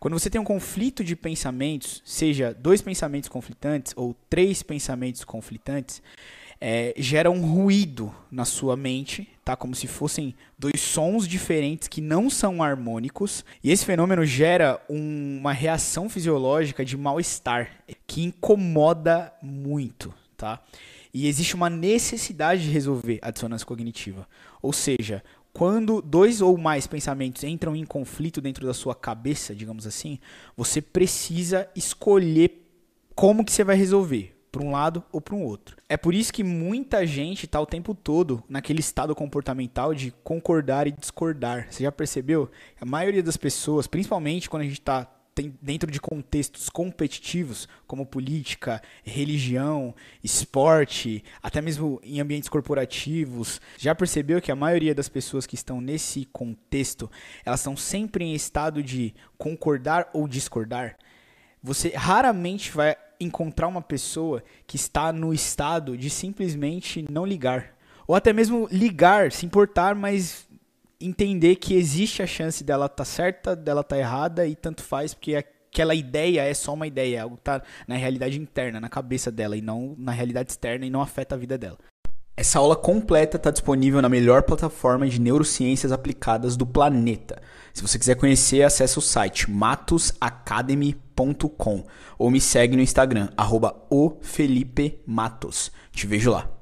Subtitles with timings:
[0.00, 6.02] Quando você tem um conflito de pensamentos, seja dois pensamentos conflitantes ou três pensamentos conflitantes,
[6.58, 9.54] é, gera um ruído na sua mente, tá?
[9.54, 13.44] Como se fossem dois sons diferentes que não são harmônicos.
[13.62, 17.70] E esse fenômeno gera um, uma reação fisiológica de mal-estar
[18.06, 20.62] que incomoda muito, tá?
[21.12, 24.26] E existe uma necessidade de resolver a dissonância cognitiva.
[24.62, 25.22] Ou seja,
[25.52, 30.18] quando dois ou mais pensamentos entram em conflito dentro da sua cabeça, digamos assim,
[30.56, 32.66] você precisa escolher
[33.14, 35.76] como que você vai resolver para um lado ou para um outro.
[35.88, 40.86] É por isso que muita gente está o tempo todo naquele estado comportamental de concordar
[40.86, 41.68] e discordar.
[41.70, 42.50] Você já percebeu?
[42.80, 45.08] A maioria das pessoas, principalmente quando a gente está
[45.42, 54.40] dentro de contextos competitivos, como política, religião, esporte, até mesmo em ambientes corporativos, já percebeu
[54.40, 57.10] que a maioria das pessoas que estão nesse contexto,
[57.44, 60.96] elas estão sempre em estado de concordar ou discordar?
[61.62, 67.74] Você raramente vai encontrar uma pessoa que está no estado de simplesmente não ligar.
[68.06, 70.48] Ou até mesmo ligar, se importar, mas
[71.00, 74.82] entender que existe a chance dela estar tá certa, dela estar tá errada e tanto
[74.82, 78.80] faz, porque aquela ideia é só uma ideia, é algo que está na realidade interna,
[78.80, 81.78] na cabeça dela e não na realidade externa e não afeta a vida dela.
[82.36, 87.42] Essa aula completa está disponível na melhor plataforma de neurociências aplicadas do planeta.
[87.72, 91.84] Se você quiser conhecer, acesse o site matosacademy.com
[92.18, 93.76] ou me segue no Instagram, arroba
[95.92, 96.50] Te vejo lá.